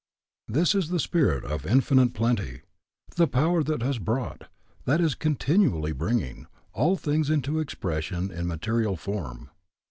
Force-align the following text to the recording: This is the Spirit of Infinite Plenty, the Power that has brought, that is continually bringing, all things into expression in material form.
This 0.47 0.73
is 0.73 0.89
the 0.89 0.99
Spirit 0.99 1.45
of 1.45 1.63
Infinite 1.63 2.15
Plenty, 2.15 2.61
the 3.17 3.27
Power 3.27 3.61
that 3.61 3.83
has 3.83 3.99
brought, 3.99 4.49
that 4.85 4.99
is 4.99 5.13
continually 5.13 5.91
bringing, 5.91 6.47
all 6.73 6.95
things 6.97 7.29
into 7.29 7.59
expression 7.59 8.31
in 8.31 8.47
material 8.47 8.95
form. 8.95 9.51